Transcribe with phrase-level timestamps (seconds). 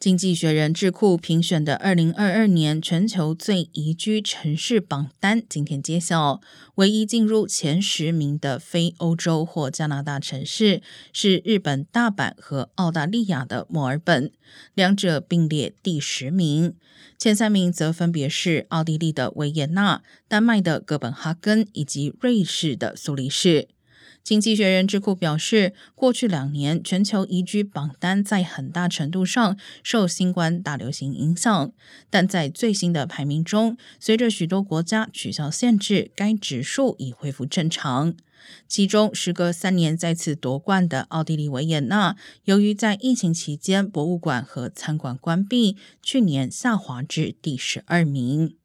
[0.00, 6.40] 经济学人智库评选的二零二二年全球最宜居城市榜单今天揭晓，
[6.76, 10.80] 唯一进入前十名的非欧洲或加拿大城市
[11.12, 14.32] 是日本大阪和澳大利亚的墨尔本，
[14.72, 16.74] 两者并列第十名。
[17.18, 23.68] 前三名则分别是奥地利的维也纳、丹麦的哥本哈根以及瑞士的苏黎世。
[24.22, 31.72] 经济学人智库表示，过去两年全球宜居榜单在很大程度上受新冠大流行影响，
[32.08, 38.14] 但在最新的排名中，随着许多国家取消限制，该指数已恢复正常。
[38.68, 48.59] 其中，时隔三年再次夺冠的奥地利维也纳，由于在疫情期间博物馆和餐馆关闭，去年下滑至第十二名。